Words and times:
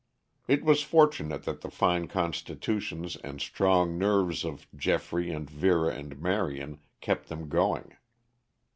It 0.47 0.63
was 0.65 0.81
fortunate 0.81 1.43
that 1.43 1.61
the 1.61 1.69
fine 1.69 2.07
constitutions 2.07 3.17
and 3.17 3.39
strong 3.39 3.99
nerves 3.99 4.43
of 4.43 4.67
Geoffrey 4.75 5.29
and 5.29 5.47
Vera 5.47 5.93
and 5.93 6.19
Marion 6.19 6.79
kept 7.01 7.29
them 7.29 7.47
going. 7.49 7.95